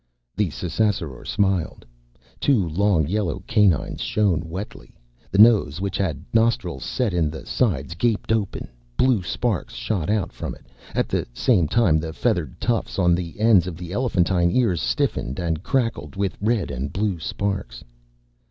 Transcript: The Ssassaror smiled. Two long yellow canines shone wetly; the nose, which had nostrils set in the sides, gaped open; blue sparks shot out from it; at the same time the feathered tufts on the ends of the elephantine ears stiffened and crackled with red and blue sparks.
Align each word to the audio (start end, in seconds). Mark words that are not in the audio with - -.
The 0.35 0.49
Ssassaror 0.49 1.27
smiled. 1.27 1.85
Two 2.39 2.67
long 2.67 3.05
yellow 3.05 3.43
canines 3.45 4.01
shone 4.01 4.49
wetly; 4.49 4.97
the 5.29 5.37
nose, 5.37 5.79
which 5.79 5.95
had 5.95 6.25
nostrils 6.33 6.83
set 6.83 7.13
in 7.13 7.29
the 7.29 7.45
sides, 7.45 7.93
gaped 7.93 8.31
open; 8.31 8.67
blue 8.97 9.21
sparks 9.21 9.75
shot 9.75 10.09
out 10.09 10.33
from 10.33 10.55
it; 10.55 10.65
at 10.95 11.07
the 11.07 11.27
same 11.35 11.67
time 11.67 11.99
the 11.99 12.13
feathered 12.13 12.59
tufts 12.59 12.97
on 12.97 13.13
the 13.13 13.39
ends 13.39 13.67
of 13.67 13.77
the 13.77 13.93
elephantine 13.93 14.49
ears 14.49 14.81
stiffened 14.81 15.37
and 15.37 15.61
crackled 15.61 16.15
with 16.15 16.35
red 16.41 16.71
and 16.71 16.91
blue 16.91 17.19
sparks. 17.19 17.83